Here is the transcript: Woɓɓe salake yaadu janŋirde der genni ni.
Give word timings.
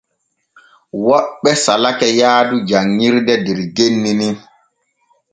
Woɓɓe 1.05 1.51
salake 1.63 2.07
yaadu 2.19 2.57
janŋirde 2.69 3.33
der 3.45 3.59
genni 3.75 4.11
ni. 4.19 4.27